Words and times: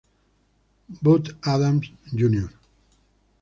Bud 1.03 1.35
Adams, 1.43 1.93
Jr. 2.11 2.49